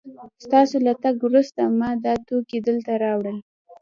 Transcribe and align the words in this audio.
ستاسو 0.43 0.75
له 0.85 0.93
تګ 1.03 1.15
وروسته 1.25 1.61
ما 1.79 1.89
دا 2.05 2.13
توکي 2.27 2.57
دلته 2.67 2.91
راوړل 3.03 3.37